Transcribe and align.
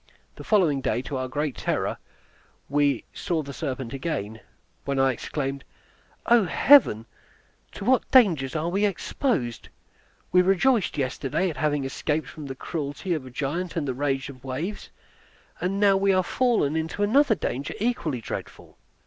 The 0.35 0.43
following 0.43 0.81
day, 0.81 1.03
to 1.03 1.17
our 1.17 1.27
great 1.27 1.55
terror, 1.55 1.97
we 2.67 3.03
saw 3.13 3.43
the 3.43 3.53
serpent 3.53 3.93
again, 3.93 4.39
when 4.83 4.97
I 4.97 5.11
exclaimed, 5.13 5.63
"O 6.25 6.45
Heaven, 6.45 7.05
to 7.73 7.85
what 7.85 8.09
dangers 8.09 8.55
are 8.55 8.69
we 8.69 8.83
exposed! 8.83 9.69
We 10.31 10.41
rejoiced 10.41 10.97
yesterday 10.97 11.51
at 11.51 11.57
having 11.57 11.83
escaped 11.83 12.25
from 12.29 12.47
the 12.47 12.55
cruelty 12.55 13.13
of 13.13 13.27
a 13.27 13.29
giant 13.29 13.75
and 13.75 13.87
the 13.87 13.93
rage 13.93 14.27
of 14.27 14.41
the 14.41 14.47
waves, 14.47 14.89
now 15.61 15.91
are 15.91 15.97
we 15.97 16.19
fallen 16.23 16.75
into 16.75 17.03
another 17.03 17.35
danger 17.35 17.75
equally 17.79 18.21
dreadful." 18.21 18.79